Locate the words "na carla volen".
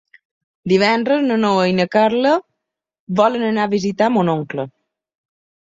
1.81-3.47